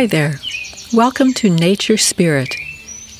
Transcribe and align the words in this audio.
Hi 0.00 0.06
there. 0.06 0.40
Welcome 0.94 1.34
to 1.34 1.50
Nature 1.50 1.98
Spirit, 1.98 2.56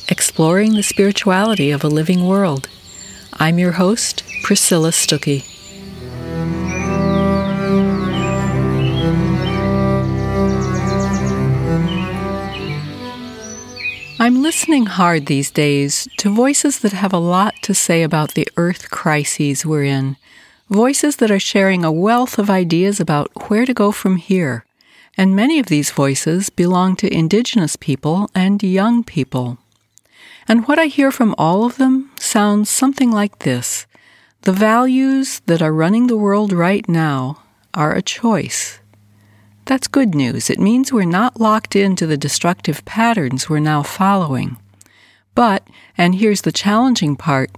exploring 0.08 0.72
the 0.72 0.82
spirituality 0.82 1.70
of 1.70 1.84
a 1.84 1.88
living 1.88 2.26
world. 2.26 2.70
I'm 3.34 3.58
your 3.58 3.72
host, 3.72 4.24
Priscilla 4.42 4.88
Stuckey. 4.88 5.44
I'm 14.18 14.40
listening 14.40 14.86
hard 14.86 15.26
these 15.26 15.50
days 15.50 16.08
to 16.16 16.34
voices 16.34 16.78
that 16.78 16.92
have 16.92 17.12
a 17.12 17.18
lot 17.18 17.56
to 17.60 17.74
say 17.74 18.02
about 18.02 18.32
the 18.32 18.48
earth 18.56 18.90
crises 18.90 19.66
we're 19.66 19.84
in, 19.84 20.16
voices 20.70 21.16
that 21.16 21.30
are 21.30 21.38
sharing 21.38 21.84
a 21.84 21.92
wealth 21.92 22.38
of 22.38 22.48
ideas 22.48 23.00
about 23.00 23.50
where 23.50 23.66
to 23.66 23.74
go 23.74 23.92
from 23.92 24.16
here. 24.16 24.64
And 25.16 25.36
many 25.36 25.58
of 25.58 25.66
these 25.66 25.90
voices 25.90 26.50
belong 26.50 26.96
to 26.96 27.12
Indigenous 27.12 27.76
people 27.76 28.30
and 28.34 28.62
young 28.62 29.04
people. 29.04 29.58
And 30.48 30.66
what 30.66 30.78
I 30.78 30.86
hear 30.86 31.12
from 31.12 31.34
all 31.36 31.64
of 31.64 31.76
them 31.76 32.10
sounds 32.16 32.70
something 32.70 33.10
like 33.10 33.40
this 33.40 33.86
The 34.42 34.52
values 34.52 35.40
that 35.46 35.62
are 35.62 35.72
running 35.72 36.06
the 36.06 36.16
world 36.16 36.52
right 36.52 36.88
now 36.88 37.42
are 37.74 37.94
a 37.94 38.02
choice. 38.02 38.80
That's 39.66 39.86
good 39.86 40.14
news. 40.14 40.50
It 40.50 40.58
means 40.58 40.92
we're 40.92 41.04
not 41.04 41.40
locked 41.40 41.76
into 41.76 42.06
the 42.06 42.16
destructive 42.16 42.84
patterns 42.84 43.48
we're 43.48 43.60
now 43.60 43.82
following. 43.82 44.56
But, 45.34 45.66
and 45.96 46.16
here's 46.16 46.42
the 46.42 46.50
challenging 46.50 47.14
part, 47.14 47.50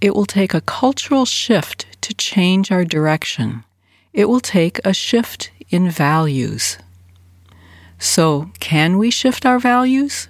it 0.00 0.14
will 0.14 0.26
take 0.26 0.52
a 0.52 0.60
cultural 0.60 1.24
shift 1.24 1.86
to 2.02 2.12
change 2.14 2.72
our 2.72 2.84
direction. 2.84 3.64
It 4.12 4.28
will 4.28 4.40
take 4.40 4.80
a 4.84 4.92
shift 4.92 5.50
in 5.70 5.88
values. 5.88 6.78
So, 8.04 8.50
can 8.60 8.98
we 8.98 9.10
shift 9.10 9.46
our 9.46 9.58
values? 9.58 10.28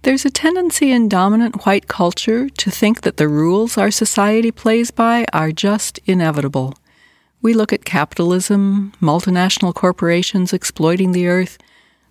There's 0.00 0.24
a 0.24 0.30
tendency 0.30 0.90
in 0.90 1.10
dominant 1.10 1.66
white 1.66 1.88
culture 1.88 2.48
to 2.48 2.70
think 2.70 3.02
that 3.02 3.18
the 3.18 3.28
rules 3.28 3.76
our 3.76 3.90
society 3.90 4.50
plays 4.50 4.90
by 4.90 5.26
are 5.34 5.52
just 5.52 6.00
inevitable. 6.06 6.74
We 7.42 7.52
look 7.52 7.74
at 7.74 7.84
capitalism, 7.84 8.94
multinational 8.98 9.74
corporations 9.74 10.54
exploiting 10.54 11.12
the 11.12 11.28
earth, 11.28 11.58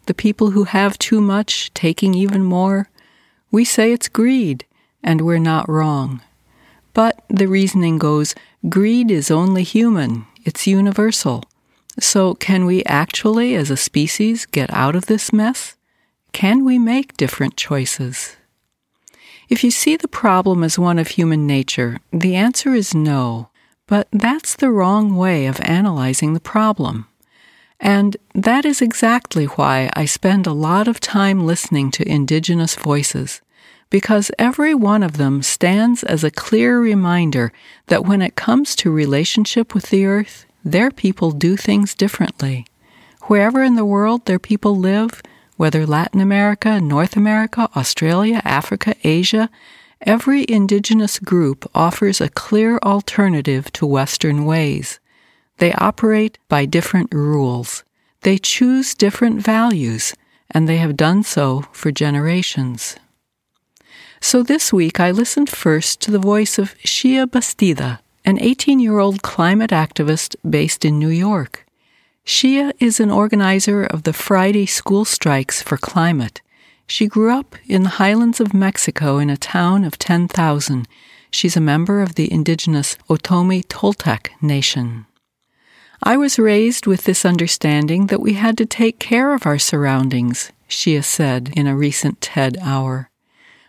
the 0.06 0.14
people 0.14 0.52
who 0.52 0.66
have 0.66 1.00
too 1.00 1.20
much 1.20 1.74
taking 1.74 2.14
even 2.14 2.44
more. 2.44 2.92
We 3.50 3.66
say 3.66 3.92
it's 3.92 4.08
greed, 4.08 4.66
and 5.04 5.22
we're 5.22 5.40
not 5.40 5.68
wrong. 5.68 6.22
But 6.94 7.24
the 7.28 7.48
reasoning 7.48 7.98
goes 7.98 8.36
greed 8.70 9.10
is 9.10 9.32
only 9.32 9.64
human, 9.64 10.28
it's 10.46 10.68
universal. 10.68 11.44
So, 12.02 12.34
can 12.34 12.66
we 12.66 12.84
actually, 12.86 13.56
as 13.56 13.70
a 13.70 13.78
species, 13.78 14.46
get 14.46 14.72
out 14.74 14.96
of 14.96 15.08
this 15.08 15.34
mess? 15.34 15.76
Can 16.32 16.66
we 16.66 16.80
make 16.80 17.18
different 17.18 17.58
choices? 17.58 18.38
If 19.50 19.64
you 19.64 19.72
see 19.72 19.96
the 19.96 20.08
problem 20.08 20.64
as 20.64 20.78
one 20.78 21.00
of 21.00 21.10
human 21.10 21.48
nature, 21.48 22.00
the 22.14 22.36
answer 22.36 22.74
is 22.74 22.94
no. 22.94 23.50
But 23.88 24.08
that's 24.12 24.56
the 24.56 24.70
wrong 24.70 25.16
way 25.16 25.48
of 25.48 25.60
analyzing 25.62 26.36
the 26.36 26.40
problem. 26.40 27.08
And 27.80 28.18
that 28.36 28.64
is 28.64 28.82
exactly 28.82 29.46
why 29.46 29.90
I 29.96 30.06
spend 30.06 30.46
a 30.46 30.54
lot 30.54 30.88
of 30.88 31.00
time 31.00 31.48
listening 31.48 31.90
to 31.92 32.08
Indigenous 32.08 32.76
voices, 32.76 33.42
because 33.90 34.32
every 34.38 34.76
one 34.76 35.02
of 35.02 35.18
them 35.18 35.42
stands 35.42 36.04
as 36.04 36.24
a 36.24 36.30
clear 36.30 36.80
reminder 36.80 37.52
that 37.88 38.06
when 38.06 38.22
it 38.22 38.36
comes 38.36 38.76
to 38.76 38.92
relationship 38.92 39.74
with 39.74 39.90
the 39.90 40.06
earth, 40.06 40.46
their 40.64 40.92
people 40.92 41.32
do 41.32 41.56
things 41.56 41.94
differently. 41.94 42.66
Wherever 43.24 43.64
in 43.64 43.76
the 43.76 43.86
world 43.86 44.26
their 44.26 44.40
people 44.40 44.76
live, 44.76 45.22
whether 45.58 45.86
Latin 45.86 46.22
America, 46.22 46.80
North 46.80 47.16
America, 47.16 47.70
Australia, 47.76 48.42
Africa, 48.46 48.96
Asia, 49.04 49.50
Every 50.02 50.46
indigenous 50.48 51.20
group 51.20 51.70
offers 51.76 52.22
a 52.22 52.30
clear 52.30 52.80
alternative 52.84 53.72
to 53.74 53.86
Western 53.86 54.46
ways. 54.46 55.00
They 55.58 55.74
operate 55.74 56.38
by 56.48 56.66
different 56.66 57.14
rules. 57.14 57.84
They 58.22 58.38
choose 58.38 58.96
different 58.96 59.42
values, 59.42 60.14
and 60.50 60.70
they 60.70 60.78
have 60.78 60.96
done 60.96 61.24
so 61.24 61.66
for 61.74 61.92
generations. 61.92 62.96
So 64.22 64.42
this 64.42 64.72
week 64.72 65.02
I 65.02 65.12
listened 65.12 65.50
first 65.50 66.00
to 66.02 66.12
the 66.12 66.20
voice 66.20 66.58
of 66.58 66.78
Xiye 66.80 67.26
Bastida, 67.26 68.00
an 68.30 68.40
18 68.40 68.80
year 68.80 69.00
old 69.00 69.24
climate 69.24 69.72
activist 69.72 70.36
based 70.48 70.86
in 70.86 71.00
New 71.00 71.10
York. 71.10 71.66
Xiye 72.28 72.72
is 72.80 73.00
an 73.00 73.10
organizer 73.10 73.84
of 73.84 74.04
the 74.04 74.14
Friday 74.14 74.68
school 74.68 75.04
strikes 75.04 75.64
for 75.64 75.78
climate. 75.78 76.40
She 76.86 77.08
grew 77.08 77.32
up 77.32 77.56
in 77.66 77.82
the 77.82 77.98
highlands 78.02 78.40
of 78.40 78.54
Mexico 78.54 79.18
in 79.18 79.32
a 79.32 79.36
town 79.58 79.84
of 79.84 79.98
10,000. 79.98 80.88
She's 81.32 81.58
a 81.58 81.70
member 81.74 82.04
of 82.04 82.14
the 82.14 82.32
indigenous 82.32 82.98
Otomi 83.10 83.66
Toltec 83.66 84.30
Nation. 84.44 85.08
I 86.04 86.16
was 86.16 86.38
raised 86.38 86.86
with 86.86 87.06
this 87.06 87.26
understanding 87.26 88.08
that 88.08 88.22
we 88.22 88.34
had 88.34 88.60
to 88.60 88.66
take 88.68 89.00
care 89.00 89.34
of 89.34 89.48
our 89.48 89.58
surroundings, 89.58 90.52
Xiye 90.70 91.04
said 91.04 91.52
in 91.56 91.66
a 91.66 91.76
recent 91.76 92.22
TED 92.22 92.60
Hour. 92.62 93.10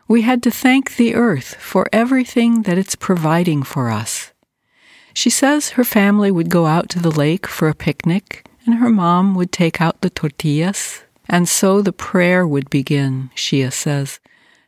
We 0.07 0.21
had 0.21 0.43
to 0.43 0.51
thank 0.51 0.97
the 0.97 1.15
earth 1.15 1.55
for 1.55 1.89
everything 1.95 2.63
that 2.65 2.77
it's 2.77 2.95
providing 2.95 3.63
for 3.63 3.89
us. 3.89 4.33
She 5.15 5.31
says 5.31 5.71
her 5.71 5.85
family 5.85 6.31
would 6.31 6.51
go 6.51 6.67
out 6.67 6.89
to 6.91 7.01
the 7.01 7.11
lake 7.11 7.47
for 7.47 7.69
a 7.69 7.75
picnic, 7.75 8.47
and 8.65 8.77
her 8.77 8.91
mom 8.91 9.35
would 9.35 9.53
take 9.53 9.81
out 9.81 10.01
the 10.01 10.11
tortillas 10.11 11.03
and 11.31 11.49
so 11.49 11.81
the 11.81 11.93
prayer 11.93 12.45
would 12.45 12.69
begin, 12.69 13.31
Xiye 13.37 13.73
says. 13.73 14.19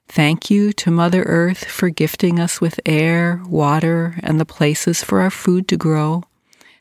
Thank 0.07 0.49
you 0.49 0.73
to 0.75 0.93
Mother 0.93 1.25
Earth 1.25 1.65
for 1.65 1.91
gifting 1.91 2.39
us 2.39 2.61
with 2.61 2.79
air, 2.87 3.43
water, 3.47 4.15
and 4.23 4.39
the 4.39 4.47
places 4.47 5.03
for 5.03 5.21
our 5.21 5.31
food 5.31 5.67
to 5.69 5.77
grow. 5.77 6.23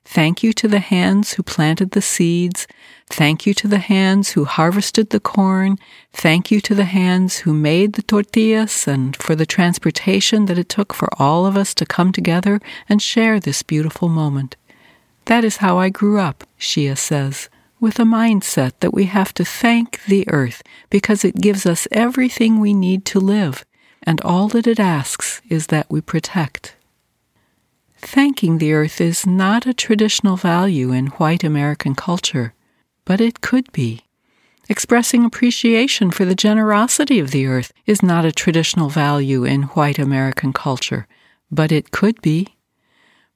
Thank 0.06 0.44
you 0.44 0.52
to 0.54 0.68
the 0.68 0.80
hands 0.80 1.34
who 1.34 1.44
planted 1.44 1.92
the 1.92 2.02
seeds. 2.02 2.68
Thank 3.08 3.46
you 3.46 3.54
to 3.56 3.68
the 3.68 3.80
hands 3.80 4.32
who 4.32 4.46
harvested 4.46 5.10
the 5.10 5.20
corn. 5.20 5.78
Thank 6.12 6.52
you 6.52 6.60
to 6.62 6.76
the 6.76 6.86
hands 6.86 7.40
who 7.40 7.54
made 7.54 7.94
the 7.94 8.02
tortillas 8.02 8.88
and 8.88 9.16
for 9.16 9.36
the 9.36 9.46
transportation 9.46 10.46
that 10.48 10.58
it 10.58 10.70
took 10.70 10.94
for 10.94 11.10
all 11.20 11.46
of 11.46 11.56
us 11.56 11.74
to 11.76 11.86
come 11.86 12.12
together 12.12 12.60
and 12.90 13.02
share 13.02 13.40
this 13.40 13.64
beautiful 13.64 14.10
moment. 14.10 14.56
That 15.26 15.44
is 15.44 15.58
how 15.58 15.78
I 15.78 15.90
grew 15.90 16.20
up, 16.20 16.44
Xiye 16.60 16.98
says 16.98 17.50
with 17.82 18.00
a 18.00 18.04
mindset 18.04 18.74
that 18.80 18.94
we 18.94 19.06
have 19.06 19.34
to 19.34 19.44
thank 19.44 20.06
the 20.06 20.24
earth 20.30 20.62
because 20.92 21.26
it 21.26 21.42
gives 21.42 21.66
us 21.66 21.88
everything 21.92 22.60
we 22.60 22.74
need 22.74 23.04
to 23.04 23.20
live, 23.20 23.66
and 24.04 24.22
all 24.22 24.48
that 24.48 24.68
it 24.68 24.80
asks 24.80 25.42
is 25.50 25.68
that 25.68 25.90
we 25.90 26.00
protect. 26.00 26.76
Thanking 28.02 28.58
the 28.58 28.74
earth 28.74 29.00
is 29.00 29.28
not 29.28 29.68
a 29.68 29.76
traditional 29.76 30.36
value 30.36 30.92
in 30.92 31.08
white 31.08 31.44
American 31.44 31.94
culture, 31.94 32.54
but 33.06 33.22
it 33.22 33.42
could 33.42 33.72
be. 33.72 34.02
Expressing 34.68 35.24
appreciation 35.24 36.10
for 36.10 36.26
the 36.26 36.36
generosity 36.36 37.20
of 37.20 37.30
the 37.30 37.46
earth 37.46 37.72
is 37.86 38.02
not 38.02 38.26
a 38.26 38.32
traditional 38.32 38.90
value 38.90 39.44
in 39.44 39.64
white 39.64 40.00
American 40.00 40.52
culture, 40.52 41.08
but 41.52 41.72
it 41.72 41.92
could 41.92 42.20
be. 42.22 42.56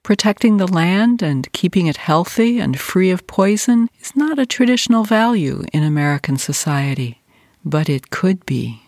Protecting 0.02 0.58
the 0.58 0.68
land 0.68 1.22
and 1.22 1.52
keeping 1.52 1.86
it 1.86 1.98
healthy 1.98 2.59
and 2.59 2.80
free 2.80 3.12
of 3.12 3.28
poison 3.28 3.88
is 4.02 4.16
not 4.16 4.40
a 4.40 4.48
traditional 4.48 5.04
value 5.04 5.64
in 5.74 5.84
American 5.84 6.38
society, 6.38 7.22
but 7.64 7.88
it 7.88 8.09
could 8.09 8.46
be. 8.48 8.81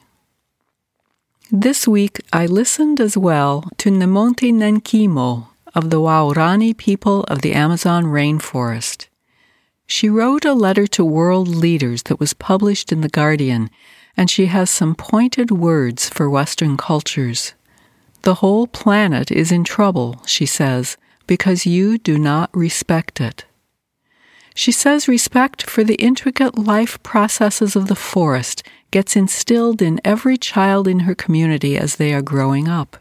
This 1.51 1.87
week 1.87 2.19
I 2.33 2.47
listened 2.47 2.99
as 2.99 3.15
well 3.15 3.63
to 3.77 3.91
Nemonte 3.91 4.51
Nenquimo 4.51 5.49
of 5.77 5.91
the 5.91 6.01
Waorani 6.01 6.75
people 6.75 7.23
of 7.25 7.43
the 7.43 7.53
Amazon 7.53 8.05
rainforest. 8.05 9.05
She 9.85 10.09
wrote 10.09 10.43
a 10.43 10.53
letter 10.53 10.87
to 10.87 11.05
world 11.05 11.47
leaders 11.47 12.01
that 12.03 12.19
was 12.19 12.33
published 12.33 12.91
in 12.91 13.01
The 13.01 13.09
Guardian, 13.09 13.69
and 14.17 14.27
she 14.27 14.47
has 14.47 14.71
some 14.71 14.95
pointed 14.95 15.51
words 15.51 16.09
for 16.09 16.31
Western 16.31 16.77
cultures. 16.77 17.53
The 18.23 18.41
whole 18.41 18.65
planet 18.65 19.29
is 19.29 19.51
in 19.51 19.63
trouble, 19.63 20.23
she 20.25 20.47
says, 20.47 20.97
because 21.27 21.67
you 21.67 21.99
do 21.99 22.17
not 22.17 22.49
respect 22.55 23.21
it. 23.21 23.45
She 24.55 24.71
says 24.71 25.07
respect 25.07 25.69
for 25.69 25.83
the 25.83 26.01
intricate 26.09 26.57
life 26.57 27.01
processes 27.03 27.75
of 27.75 27.87
the 27.87 28.01
forest 28.13 28.63
gets 28.89 29.15
instilled 29.15 29.83
in 29.83 30.01
every 30.03 30.37
child 30.37 30.87
in 30.87 31.01
her 31.01 31.13
community 31.13 31.77
as 31.77 31.97
they 31.97 32.15
are 32.15 32.23
growing 32.23 32.67
up. 32.67 32.97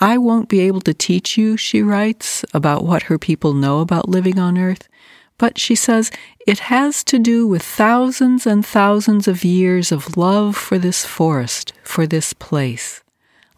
I 0.00 0.16
won't 0.16 0.48
be 0.48 0.60
able 0.60 0.80
to 0.82 0.94
teach 0.94 1.36
you, 1.36 1.56
she 1.58 1.82
writes, 1.82 2.44
about 2.54 2.84
what 2.84 3.04
her 3.04 3.18
people 3.18 3.52
know 3.52 3.80
about 3.80 4.08
living 4.08 4.38
on 4.38 4.56
Earth, 4.56 4.88
but 5.36 5.58
she 5.58 5.74
says 5.74 6.10
it 6.46 6.58
has 6.70 7.04
to 7.04 7.18
do 7.18 7.46
with 7.46 7.62
thousands 7.62 8.46
and 8.46 8.64
thousands 8.64 9.28
of 9.28 9.44
years 9.44 9.92
of 9.92 10.16
love 10.16 10.56
for 10.56 10.78
this 10.78 11.04
forest, 11.04 11.72
for 11.82 12.06
this 12.06 12.32
place. 12.32 13.02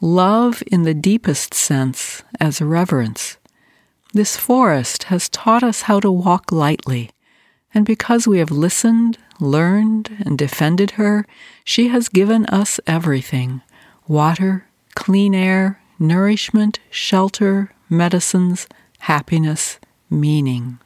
Love 0.00 0.62
in 0.66 0.82
the 0.82 0.94
deepest 0.94 1.54
sense 1.54 2.22
as 2.40 2.60
reverence. 2.60 3.36
This 4.12 4.36
forest 4.36 5.04
has 5.04 5.28
taught 5.28 5.62
us 5.62 5.82
how 5.82 6.00
to 6.00 6.10
walk 6.10 6.50
lightly, 6.50 7.10
And 7.74 7.86
because 7.86 8.28
we 8.28 8.38
have 8.38 8.50
listened, 8.50 9.18
learned, 9.40 10.24
and 10.24 10.36
defended 10.36 10.92
her, 10.92 11.26
she 11.64 11.88
has 11.88 12.08
given 12.08 12.46
us 12.46 12.78
everything 12.86 13.62
water, 14.06 14.66
clean 14.94 15.34
air, 15.34 15.80
nourishment, 16.02 16.80
shelter, 16.90 17.72
medicines, 17.88 18.66
happiness, 18.98 19.78
meaning. 20.10 20.78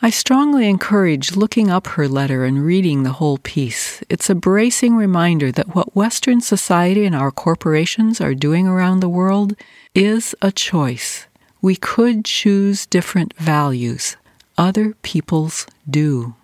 I 0.00 0.10
strongly 0.10 0.68
encourage 0.68 1.34
looking 1.34 1.70
up 1.70 1.88
her 1.88 2.06
letter 2.06 2.44
and 2.44 2.64
reading 2.64 3.02
the 3.02 3.14
whole 3.14 3.38
piece. 3.38 4.00
It's 4.08 4.30
a 4.30 4.34
bracing 4.34 4.94
reminder 4.94 5.50
that 5.50 5.74
what 5.74 5.96
Western 5.96 6.40
society 6.40 7.04
and 7.04 7.16
our 7.16 7.32
corporations 7.32 8.20
are 8.20 8.34
doing 8.34 8.68
around 8.68 9.00
the 9.00 9.08
world 9.08 9.54
is 9.96 10.36
a 10.40 10.52
choice. 10.52 11.26
We 11.60 11.74
could 11.74 12.24
choose 12.24 12.86
different 12.86 13.34
values. 13.38 14.16
Other 14.56 14.94
peoples 15.02 15.66
do. 15.88 16.34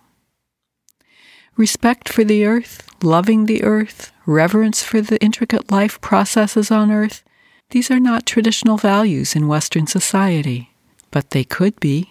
Respect 1.57 2.09
for 2.09 2.25
the 2.25 2.45
earth, 2.45 2.83
loving 3.03 3.47
the 3.47 3.63
earth, 3.63 4.13
reverence 4.27 4.83
for 4.83 5.01
the 5.01 5.23
intricate 5.23 5.71
life 5.71 6.01
processes 6.01 6.71
on 6.71 6.91
earth, 6.91 7.23
these 7.71 7.91
are 7.91 8.01
not 8.01 8.27
traditional 8.27 8.77
values 8.77 9.35
in 9.35 9.49
Western 9.49 9.87
society, 9.87 10.71
but 11.11 11.31
they 11.31 11.45
could 11.45 11.79
be. 11.81 12.11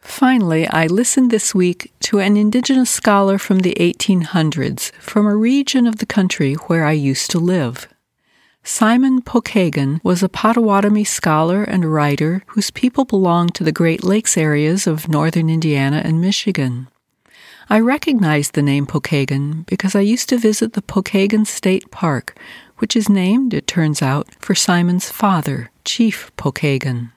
Finally, 0.00 0.66
I 0.68 0.86
listened 0.86 1.30
this 1.30 1.54
week 1.54 1.92
to 2.00 2.18
an 2.18 2.36
Indigenous 2.36 2.90
scholar 2.90 3.38
from 3.38 3.58
the 3.60 3.76
1800s 3.78 4.92
from 4.92 5.26
a 5.26 5.36
region 5.36 5.86
of 5.86 5.96
the 5.96 6.06
country 6.06 6.54
where 6.54 6.84
I 6.84 6.92
used 6.92 7.30
to 7.32 7.38
live. 7.38 7.86
Simon 8.64 9.22
Pokagon 9.22 10.02
was 10.02 10.22
a 10.22 10.28
Potawatomi 10.28 11.04
scholar 11.04 11.64
and 11.64 11.92
writer 11.92 12.42
whose 12.48 12.70
people 12.70 13.04
belonged 13.04 13.54
to 13.54 13.64
the 13.64 13.72
Great 13.72 14.04
Lakes 14.04 14.36
areas 14.36 14.86
of 14.86 15.08
northern 15.08 15.48
Indiana 15.48 16.02
and 16.04 16.20
Michigan. 16.20 16.88
I 17.72 17.78
recognized 17.78 18.54
the 18.54 18.62
name 18.62 18.84
Pokagon 18.84 19.64
because 19.66 19.94
I 19.94 20.00
used 20.00 20.28
to 20.30 20.38
visit 20.38 20.72
the 20.72 20.82
Pokagon 20.82 21.46
State 21.46 21.88
Park, 21.92 22.36
which 22.78 22.96
is 22.96 23.08
named, 23.08 23.54
it 23.54 23.68
turns 23.68 24.02
out, 24.02 24.26
for 24.40 24.56
Simon's 24.56 25.08
father, 25.08 25.70
Chief 25.84 26.32
Pokagon. 26.36 27.12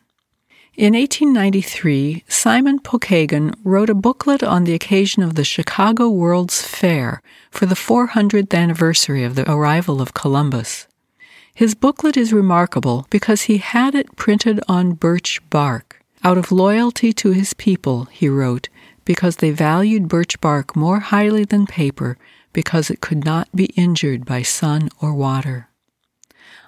In 0.76 0.94
1893, 0.94 2.24
Simon 2.28 2.80
Pokagon 2.80 3.56
wrote 3.64 3.90
a 3.90 3.96
booklet 3.96 4.44
on 4.44 4.66
the 4.66 4.76
occasion 4.76 5.24
of 5.24 5.34
the 5.34 5.44
Chicago 5.44 6.08
World's 6.08 6.62
Fair 6.62 7.24
for 7.50 7.66
the 7.66 7.74
400th 7.74 8.54
anniversary 8.54 9.24
of 9.24 9.34
the 9.34 9.52
arrival 9.52 10.04
of 10.04 10.14
Columbus. 10.14 10.86
His 11.56 11.74
booklet 11.74 12.16
is 12.16 12.32
remarkable 12.32 13.08
because 13.10 13.44
he 13.44 13.58
had 13.58 13.96
it 13.96 14.16
printed 14.18 14.60
on 14.68 14.94
birch 14.94 15.42
bark. 15.50 16.04
Out 16.24 16.38
of 16.38 16.52
loyalty 16.52 17.12
to 17.14 17.32
his 17.32 17.56
people, 17.56 18.06
he 18.06 18.30
wrote, 18.30 18.70
because 19.06 19.38
they 19.38 19.52
valued 19.52 20.08
birch 20.08 20.40
bark 20.42 20.76
more 20.76 21.00
highly 21.00 21.44
than 21.46 21.68
paper, 21.68 22.18
because 22.54 22.90
it 22.90 23.02
could 23.02 23.26
not 23.26 23.50
be 23.56 23.66
injured 23.76 24.26
by 24.26 24.42
sun 24.42 24.90
or 25.02 25.14
water. 25.14 25.70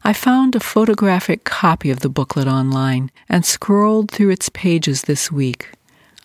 I 0.03 0.13
found 0.13 0.55
a 0.55 0.59
photographic 0.59 1.43
copy 1.43 1.89
of 1.89 2.01
the 2.01 2.09
booklet 2.09 2.47
online 2.47 3.09
and 3.27 3.45
scrolled 3.45 4.11
through 4.11 4.29
its 4.29 4.49
pages 4.49 5.03
this 5.03 5.31
week. 5.31 5.71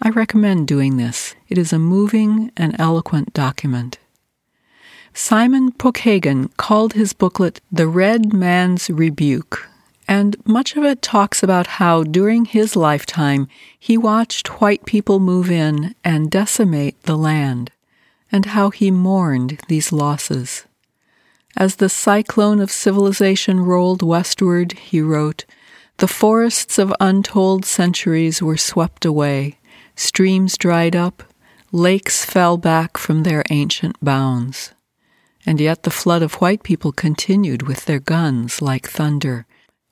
I 0.03 0.11
recommend 0.11 0.69
doing 0.69 0.97
this. 0.97 1.35
It 1.49 1.57
is 1.57 1.73
a 1.73 1.79
moving 1.79 2.53
and 2.56 2.79
eloquent 2.79 3.33
document. 3.33 3.99
Simon 5.13 5.73
Pokagon 5.73 6.55
called 6.56 6.93
his 6.93 7.13
booklet 7.13 7.61
The 7.73 7.89
Red 7.89 8.33
Man's 8.33 8.91
Rebuke, 8.91 9.69
and 10.11 10.37
much 10.45 10.77
of 10.77 10.83
it 10.83 11.01
talks 11.01 11.41
about 11.41 11.79
how 11.79 12.03
during 12.03 12.45
his 12.45 12.75
lifetime 12.75 13.47
he 13.79 13.97
watched 13.97 14.61
white 14.61 14.85
people 14.85 15.21
move 15.21 15.49
in 15.49 15.95
and 16.03 16.33
decimate 16.33 17.01
the 17.05 17.17
land, 17.17 17.71
and 18.33 18.47
how 18.47 18.71
he 18.71 18.91
mourned 18.91 19.61
these 19.69 19.93
losses. 19.93 20.65
As 21.57 21.77
the 21.77 21.89
cyclone 21.89 22.59
of 22.59 22.73
civilization 22.73 23.61
rolled 23.61 24.03
westward, 24.03 24.73
he 24.73 25.01
wrote, 25.01 25.45
the 25.99 26.09
forests 26.09 26.77
of 26.77 26.93
untold 26.99 27.65
centuries 27.65 28.43
were 28.43 28.56
swept 28.56 29.05
away, 29.05 29.61
streams 29.95 30.59
dried 30.59 30.97
up, 30.97 31.23
lakes 31.71 32.25
fell 32.25 32.56
back 32.56 32.97
from 32.99 33.23
their 33.23 33.45
ancient 33.49 33.97
bounds. 34.03 34.73
And 35.47 35.61
yet 35.61 35.85
the 35.85 35.91
flood 35.91 36.23
of 36.23 36.35
white 36.35 36.65
people 36.65 36.91
continued 36.91 37.63
with 37.69 37.85
their 37.85 38.01
guns 38.01 38.61
like 38.61 38.89
thunder. 38.89 39.47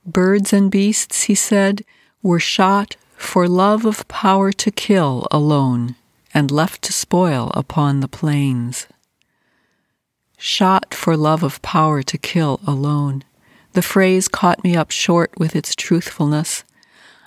Birds 0.09 0.53
and 0.53 0.71
beasts, 0.71 1.25
he 1.25 1.35
said, 1.35 1.85
were 2.23 2.41
shot 2.41 2.97
for 3.17 3.47
love 3.47 3.85
of 3.85 4.09
power 4.09 4.51
to 4.53 4.71
kill 4.71 5.29
alone, 5.31 5.97
and 6.35 6.51
left 6.51 6.83
to 6.83 6.93
spoil 6.93 7.51
upon 7.55 8.01
the 8.01 8.09
plains 8.09 8.87
shot 10.39 10.95
for 10.95 11.17
love 11.17 11.43
of 11.43 11.61
power 11.63 12.03
to 12.03 12.17
kill 12.17 12.61
alone. 12.67 13.25
The 13.73 13.83
phrase 13.83 14.29
caught 14.29 14.65
me 14.65 14.77
up 14.77 14.91
short 14.91 15.33
with 15.37 15.55
its 15.55 15.75
truthfulness. 15.75 16.65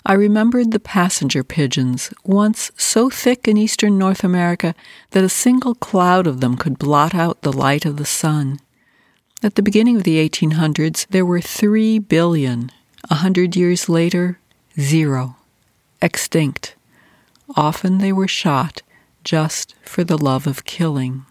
I 0.05 0.13
remembered 0.13 0.71
the 0.71 0.79
passenger 0.79 1.43
pigeons, 1.43 2.11
once 2.23 2.71
so 2.75 3.09
thick 3.09 3.47
in 3.47 3.57
eastern 3.57 3.99
North 3.99 4.23
America 4.23 4.73
that 5.11 5.23
a 5.23 5.29
single 5.29 5.75
cloud 5.75 6.25
of 6.25 6.39
them 6.39 6.57
could 6.57 6.79
blot 6.79 7.13
out 7.13 7.41
the 7.41 7.53
light 7.53 7.85
of 7.85 7.97
the 7.97 8.05
sun. 8.05 8.59
At 9.43 9.55
the 9.55 9.63
beginning 9.63 9.97
of 9.97 10.03
the 10.03 10.17
1800s, 10.29 11.07
there 11.07 11.25
were 11.25 11.41
three 11.41 11.97
billion. 11.99 12.71
A 13.09 13.15
hundred 13.15 13.55
years 13.55 13.89
later, 13.89 14.39
zero. 14.79 15.35
Extinct. 16.01 16.75
Often 17.55 17.97
they 17.97 18.13
were 18.13 18.27
shot 18.27 18.81
just 19.23 19.75
for 19.83 20.03
the 20.03 20.17
love 20.17 20.47
of 20.47 20.65
killing 20.65 21.25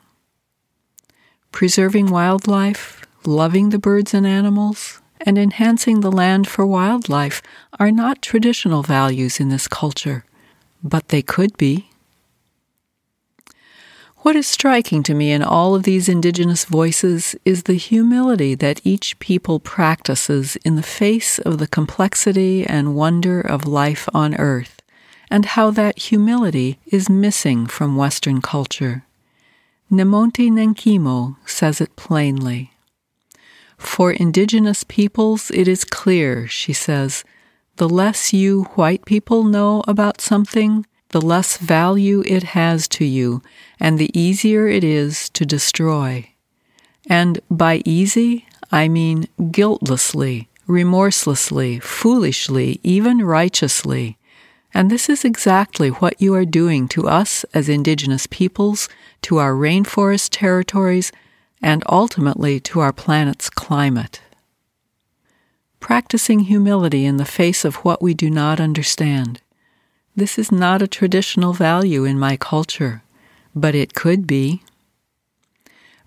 preserving 1.53 2.07
wildlife, 2.07 3.05
loving 3.25 3.71
the 3.71 3.79
birds 3.79 4.15
and 4.15 4.27
animals, 4.27 5.01
and 5.21 5.37
enhancing 5.37 6.01
the 6.01 6.13
land 6.13 6.49
for 6.49 6.65
wildlife 6.67 7.43
are 7.79 7.91
not 7.91 8.23
traditional 8.23 8.83
values 8.83 9.41
in 9.41 9.49
this 9.49 9.69
culture, 9.69 10.25
but 10.83 11.09
they 11.09 11.23
could 11.23 11.56
be. 11.56 11.90
What 14.22 14.37
is 14.37 14.46
striking 14.46 15.02
to 15.05 15.14
me 15.14 15.32
in 15.32 15.43
all 15.43 15.75
of 15.75 15.84
these 15.84 16.06
indigenous 16.06 16.67
voices 16.67 17.34
is 17.46 17.62
the 17.62 17.75
humility 17.75 18.55
that 18.55 18.82
each 18.84 19.19
people 19.19 19.58
practices 19.58 20.56
in 20.56 20.76
the 20.76 20.82
face 20.82 21.38
of 21.38 21.56
the 21.56 21.67
complexity 21.67 22.67
and 22.67 22.94
wonder 22.94 23.41
of 23.41 23.67
life 23.67 24.10
on 24.12 24.34
earth, 24.34 24.82
and 25.31 25.46
how 25.46 25.70
that 25.70 25.98
humility 25.98 26.79
is 26.84 27.08
missing 27.08 27.67
from 27.67 27.96
Western 27.96 28.43
culture. 28.43 29.06
Nemonte 29.91 30.50
Nenquimo 30.50 31.36
says 31.46 31.81
it 31.81 31.96
plainly. 31.96 32.72
For 33.79 34.12
indigenous 34.12 34.84
peoples, 34.84 35.50
it 35.50 35.67
is 35.67 35.82
clear, 35.84 36.46
she 36.46 36.74
says, 36.74 37.24
the 37.77 37.89
less 37.89 38.34
you 38.34 38.65
white 38.74 39.06
people 39.06 39.44
know 39.44 39.82
about 39.89 40.20
something, 40.20 40.84
the 41.10 41.20
less 41.20 41.56
value 41.56 42.22
it 42.26 42.43
has 42.43 42.88
to 42.88 43.05
you, 43.05 43.43
and 43.79 43.98
the 43.98 44.19
easier 44.19 44.67
it 44.67 44.84
is 44.84 45.29
to 45.31 45.44
destroy. 45.44 46.31
And 47.08 47.40
by 47.50 47.82
easy, 47.84 48.46
I 48.72 48.88
mean 48.88 49.26
guiltlessly, 49.50 50.48
remorselessly, 50.67 51.81
foolishly, 51.81 52.79
even 52.82 53.19
righteously. 53.19 54.17
And 54.72 54.88
this 54.88 55.08
is 55.08 55.24
exactly 55.24 55.88
what 55.88 56.20
you 56.22 56.32
are 56.34 56.44
doing 56.44 56.86
to 56.88 57.08
us 57.08 57.44
as 57.52 57.69
indigenous 57.69 58.29
peoples 58.29 58.88
to 59.22 59.38
our 59.38 59.52
rainforest 59.52 60.29
territories, 60.31 61.10
and 61.60 61.82
ultimately 61.88 62.60
to 62.60 62.81
our 62.81 62.93
planet's 62.93 63.50
climate. 63.50 64.20
Practicing 65.81 66.40
humility 66.40 67.05
in 67.05 67.17
the 67.17 67.24
face 67.24 67.64
of 67.64 67.76
what 67.76 68.00
we 68.00 68.14
do 68.14 68.31
not 68.31 68.60
understand. 68.60 69.40
This 70.17 70.38
is 70.38 70.50
not 70.50 70.82
a 70.82 70.88
traditional 70.88 71.52
value 71.52 72.05
in 72.05 72.19
my 72.19 72.36
culture, 72.36 73.02
but 73.55 73.74
it 73.74 73.94
could 73.94 74.26
be. 74.26 74.62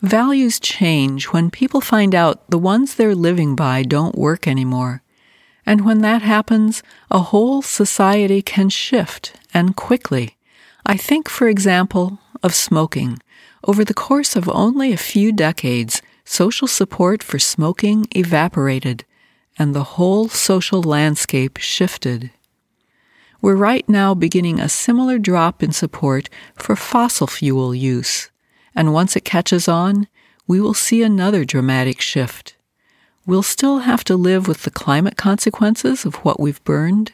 Values 0.02 0.60
change 0.60 1.28
when 1.28 1.50
people 1.50 1.80
find 1.80 2.14
out 2.14 2.50
the 2.50 2.58
ones 2.58 2.96
they're 2.96 3.16
living 3.16 3.56
by 3.56 3.84
don't 3.84 4.18
work 4.18 4.48
anymore. 4.48 5.02
And 5.66 5.86
when 5.86 6.02
that 6.02 6.22
happens, 6.22 6.84
a 7.10 7.20
whole 7.20 7.62
society 7.62 8.42
can 8.42 8.68
shift, 8.68 9.34
and 9.54 9.78
quickly. 9.78 10.36
I 10.86 10.98
think, 10.98 11.30
for 11.30 11.48
example, 11.48 12.20
of 12.44 12.54
smoking. 12.54 13.20
Over 13.64 13.86
the 13.86 13.94
course 13.94 14.36
of 14.36 14.50
only 14.50 14.92
a 14.92 14.98
few 14.98 15.32
decades, 15.32 16.02
social 16.26 16.68
support 16.68 17.24
for 17.24 17.40
smoking 17.40 18.08
evaporated, 18.14 19.06
and 19.58 19.74
the 19.74 19.96
whole 19.96 20.28
social 20.28 20.84
landscape 20.84 21.58
shifted. 21.58 22.32
We're 23.44 23.58
right 23.58 23.88
now 23.90 24.14
beginning 24.14 24.62
a 24.62 24.70
similar 24.70 25.20
drop 25.20 25.62
in 25.62 25.74
support 25.74 26.30
for 26.56 26.78
fossil 26.78 27.28
fuel 27.28 27.76
use, 27.76 28.32
and 28.74 28.94
once 28.94 29.18
it 29.18 29.26
catches 29.26 29.68
on, 29.68 30.08
we 30.48 30.62
will 30.62 30.74
see 30.74 31.04
another 31.04 31.44
dramatic 31.44 32.00
shift. 32.00 32.56
We'll 33.26 33.44
still 33.44 33.80
have 33.80 34.06
to 34.06 34.16
live 34.16 34.48
with 34.48 34.64
the 34.64 34.72
climate 34.72 35.18
consequences 35.18 36.06
of 36.06 36.16
what 36.24 36.40
we've 36.40 36.64
burned, 36.64 37.12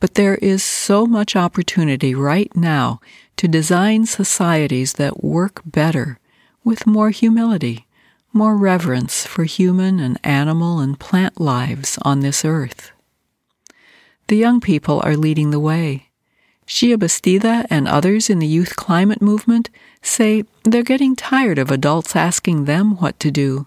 But 0.00 0.14
there 0.14 0.36
is 0.36 0.62
so 0.62 1.06
much 1.06 1.36
opportunity 1.36 2.12
right 2.14 2.54
now 2.56 3.00
to 3.36 3.46
design 3.48 4.06
societies 4.06 4.94
that 4.94 5.22
work 5.24 5.62
better 5.64 6.18
with 6.64 6.86
more 6.86 7.10
humility, 7.10 7.86
more 8.32 8.56
reverence 8.56 9.26
for 9.26 9.44
human 9.44 9.98
and 10.00 10.18
animal 10.24 10.80
and 10.80 10.98
plant 10.98 11.40
lives 11.40 11.98
on 12.02 12.20
this 12.20 12.44
earth. 12.44 12.92
The 14.28 14.36
young 14.36 14.60
people 14.60 15.00
are 15.04 15.16
leading 15.16 15.52
the 15.52 15.60
way. 15.60 16.10
Xiye 16.66 16.98
Bastida 16.98 17.66
and 17.70 17.88
others 17.88 18.28
in 18.28 18.40
the 18.40 18.46
youth 18.46 18.76
climate 18.76 19.22
movement 19.22 19.70
say 20.02 20.44
they're 20.64 20.82
getting 20.82 21.16
tired 21.16 21.58
of 21.58 21.70
adults 21.70 22.14
asking 22.14 22.66
them 22.66 22.98
what 22.98 23.18
to 23.20 23.30
do. 23.30 23.66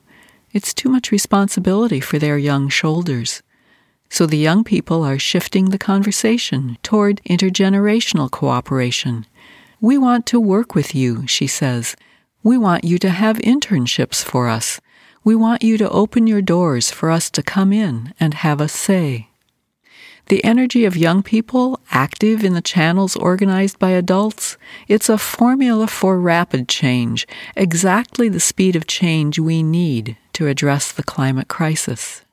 It's 0.53 0.72
too 0.72 0.88
much 0.88 1.12
responsibility 1.12 2.00
for 2.00 2.20
their 2.20 2.38
young 2.38 2.70
shoulders. 2.70 3.41
So 4.08 4.27
the 4.27 4.38
young 4.38 4.63
people 4.63 5.01
are 5.03 5.18
shifting 5.18 5.72
the 5.72 5.80
conversation 5.80 6.77
toward 6.84 7.24
intergenerational 7.24 8.30
cooperation. 8.30 9.25
We 9.80 9.98
want 9.98 10.27
to 10.27 10.39
work 10.39 10.75
with 10.75 10.94
you, 10.94 11.25
she 11.25 11.48
says. 11.48 11.96
We 12.44 12.56
want 12.56 12.84
you 12.84 13.00
to 13.00 13.10
have 13.10 13.38
internships 13.38 14.24
for 14.24 14.48
us. 14.48 14.80
We 15.24 15.34
want 15.34 15.63
you 15.63 15.80
to 15.80 15.89
open 15.89 16.27
your 16.27 16.44
doors 16.44 16.91
for 16.91 17.10
us 17.10 17.32
to 17.32 17.41
come 17.41 17.74
in 17.74 18.13
and 18.20 18.36
have 18.36 18.62
a 18.62 18.68
say. 18.68 19.30
The 20.31 20.45
energy 20.45 20.85
of 20.85 20.95
young 20.95 21.23
people, 21.23 21.81
active 21.91 22.45
in 22.45 22.53
the 22.53 22.61
channels 22.61 23.17
organized 23.17 23.77
by 23.79 23.89
adults, 23.89 24.55
it's 24.88 25.09
a 25.09 25.17
formula 25.17 25.88
for 25.88 26.17
rapid 26.17 26.69
change, 26.69 27.27
exactly 27.53 28.29
the 28.29 28.39
speed 28.39 28.77
of 28.77 28.88
change 28.88 29.39
we 29.39 29.61
need 29.61 30.15
to 30.31 30.47
address 30.47 30.89
the 30.89 31.03
climate 31.03 31.50
crisis. 31.50 32.23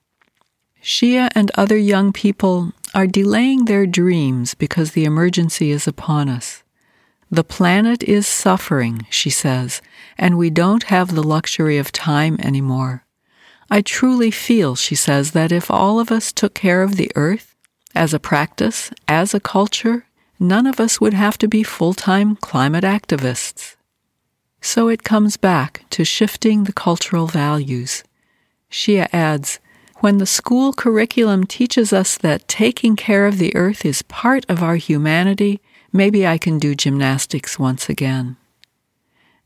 Xiye 0.80 1.28
and 1.34 1.50
other 1.56 1.76
young 1.76 2.12
people 2.12 2.72
are 2.94 3.08
delaying 3.08 3.64
their 3.64 3.84
dreams 3.84 4.54
because 4.54 4.92
the 4.92 5.04
emergency 5.04 5.72
is 5.72 5.88
upon 5.88 6.28
us. 6.28 6.62
The 7.32 7.42
planet 7.42 8.04
is 8.04 8.28
suffering, 8.28 9.08
she 9.10 9.28
says, 9.28 9.82
and 10.16 10.38
we 10.38 10.50
don't 10.50 10.84
have 10.84 11.16
the 11.16 11.26
luxury 11.26 11.78
of 11.78 11.90
time 11.90 12.36
anymore. 12.38 13.04
I 13.68 13.80
truly 13.80 14.30
feel, 14.30 14.76
she 14.76 14.94
says, 14.94 15.32
that 15.32 15.50
if 15.50 15.68
all 15.68 15.98
of 15.98 16.12
us 16.12 16.30
took 16.30 16.54
care 16.54 16.84
of 16.84 16.94
the 16.94 17.10
earth, 17.16 17.56
as 17.94 18.14
a 18.14 18.20
practice, 18.20 18.90
as 19.06 19.34
a 19.34 19.40
culture, 19.40 20.06
none 20.38 20.66
of 20.66 20.80
us 20.80 21.00
would 21.00 21.14
have 21.14 21.38
to 21.38 21.48
be 21.48 21.62
full 21.62 21.94
time 21.94 22.36
climate 22.36 22.84
activists. 22.84 23.76
So 24.60 24.88
it 24.88 25.04
comes 25.04 25.36
back 25.36 25.84
to 25.90 26.04
shifting 26.04 26.64
the 26.64 26.72
cultural 26.72 27.26
values. 27.26 28.04
Xiye 28.70 29.08
adds, 29.12 29.60
when 30.00 30.18
the 30.18 30.26
school 30.26 30.72
curriculum 30.72 31.44
teaches 31.44 31.92
us 31.92 32.16
that 32.18 32.46
taking 32.46 32.94
care 32.94 33.26
of 33.26 33.38
the 33.38 33.54
earth 33.56 33.84
is 33.84 34.02
part 34.02 34.44
of 34.48 34.62
our 34.62 34.76
humanity, 34.76 35.60
maybe 35.92 36.26
I 36.26 36.38
can 36.38 36.58
do 36.58 36.74
gymnastics 36.74 37.58
once 37.58 37.88
again. 37.88 38.36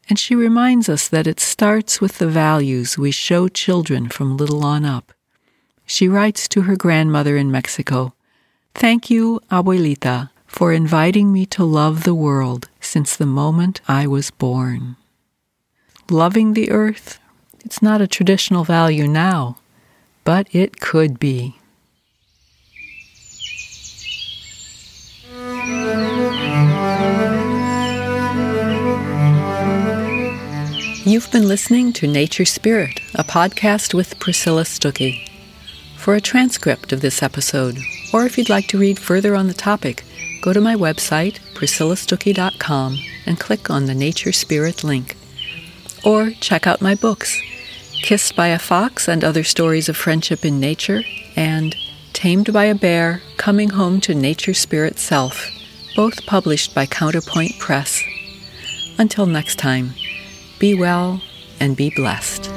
And 0.09 0.19
she 0.19 0.35
reminds 0.35 0.89
us 0.89 1.09
that 1.09 1.27
it 1.27 1.41
starts 1.41 2.01
with 2.01 2.19
the 2.19 2.27
values 2.27 2.99
we 2.99 3.13
show 3.13 3.49
children 3.49 4.09
from 4.09 4.37
little 4.37 4.65
on 4.65 4.85
up. 4.85 5.13
She 5.87 6.09
writes 6.09 6.49
to 6.49 6.63
her 6.63 6.77
grandmother 6.77 7.37
in 7.37 7.51
Mexico 7.51 8.15
Thank 8.75 9.11
you, 9.11 9.41
Abuelita, 9.51 10.31
for 10.47 10.73
inviting 10.73 11.33
me 11.33 11.47
to 11.47 11.65
love 11.65 12.05
the 12.05 12.15
world 12.15 12.69
since 12.81 13.17
the 13.17 13.27
moment 13.27 13.81
I 13.87 14.07
was 14.07 14.31
born. 14.31 14.97
Loving 16.11 16.55
the 16.55 16.71
earth, 16.71 17.19
it's 17.65 17.81
not 17.81 18.01
a 18.01 18.07
traditional 18.07 18.65
value 18.65 19.07
now, 19.07 19.57
but 20.25 20.49
it 20.53 20.81
could 20.81 21.21
be. 21.21 21.59
You've 31.05 31.31
been 31.33 31.49
listening 31.49 31.93
to 31.95 32.07
Nature 32.07 32.45
Spirit, 32.45 33.01
a 33.15 33.25
podcast 33.25 33.93
with 33.93 34.19
Priscilla 34.19 34.63
Stuckey. 34.63 35.32
For 36.03 36.17
a 36.17 36.21
transcript 36.21 36.93
of 36.93 37.01
this 37.01 37.23
episode, 37.23 37.79
or 38.13 38.27
if 38.27 38.37
you'd 38.37 38.49
like 38.49 38.67
to 38.69 38.79
read 38.79 38.99
further 38.99 39.37
on 39.37 39.47
the 39.47 39.55
topic, 39.55 40.03
go 40.41 40.53
to 40.53 40.61
my 40.61 40.75
website, 40.75 41.39
priscillastuckey.com, 41.55 42.99
and 43.25 43.39
click 43.39 43.71
on 43.71 43.87
the 43.87 43.95
Nature 43.95 44.33
Spirit 44.33 44.83
link. 44.83 45.17
Or 46.05 46.33
check 46.41 46.67
out 46.67 46.83
my 46.83 46.97
books, 46.97 47.41
Kissed 48.03 48.35
by 48.35 48.49
a 48.49 48.59
Fox 48.59 49.09
and 49.09 49.23
Other 49.23 49.45
Stories 49.45 49.89
of 49.89 49.97
Friendship 49.97 50.45
in 50.45 50.59
Nature, 50.59 51.05
and 51.37 51.77
Tamed 52.13 52.53
by 52.53 52.65
a 52.65 52.75
Bear 52.75 53.23
Coming 53.37 53.71
Home 53.71 54.01
to 54.01 54.13
Nature 54.13 54.55
Spirit 54.55 54.99
Self, 54.99 55.49
both 55.95 56.27
published 56.27 56.75
by 56.75 56.85
Counterpoint 56.85 57.61
Press. 57.61 58.03
Until 58.99 59.27
next 59.27 59.55
time, 59.55 59.93
be 60.59 60.75
well 60.75 61.23
and 61.61 61.77
be 61.77 61.93
blessed. 61.95 62.51